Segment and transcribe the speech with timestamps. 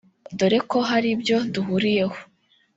[0.37, 2.17] dore ko hari ibyo duhuriyeho